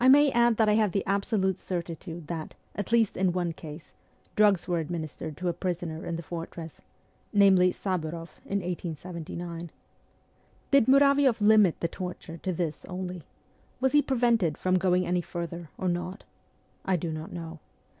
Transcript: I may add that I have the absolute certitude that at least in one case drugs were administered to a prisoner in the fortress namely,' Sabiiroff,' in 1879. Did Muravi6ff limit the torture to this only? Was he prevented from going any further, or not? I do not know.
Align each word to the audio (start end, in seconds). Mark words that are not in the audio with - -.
I 0.00 0.08
may 0.08 0.32
add 0.32 0.56
that 0.56 0.68
I 0.68 0.72
have 0.72 0.90
the 0.90 1.06
absolute 1.06 1.60
certitude 1.60 2.26
that 2.26 2.56
at 2.74 2.90
least 2.90 3.16
in 3.16 3.30
one 3.30 3.52
case 3.52 3.92
drugs 4.34 4.66
were 4.66 4.80
administered 4.80 5.36
to 5.36 5.48
a 5.48 5.52
prisoner 5.52 6.04
in 6.04 6.16
the 6.16 6.24
fortress 6.24 6.82
namely,' 7.32 7.70
Sabiiroff,' 7.72 8.40
in 8.46 8.58
1879. 8.62 9.70
Did 10.72 10.86
Muravi6ff 10.86 11.40
limit 11.40 11.78
the 11.78 11.86
torture 11.86 12.38
to 12.38 12.52
this 12.52 12.84
only? 12.86 13.22
Was 13.78 13.92
he 13.92 14.02
prevented 14.02 14.58
from 14.58 14.74
going 14.76 15.06
any 15.06 15.20
further, 15.20 15.68
or 15.78 15.88
not? 15.88 16.24
I 16.84 16.96
do 16.96 17.12
not 17.12 17.30
know. 17.30 17.60